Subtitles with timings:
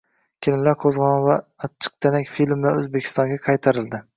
[0.45, 1.35] Kelinlar qo‘zg‘oloni va
[1.67, 4.05] Achchiq danak filmlari O‘zbekistonga qaytarildi